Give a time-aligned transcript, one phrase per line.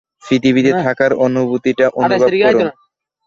[0.23, 2.67] পৃথিবীতে থাকার অনুভূতিটা অনুভব করুন।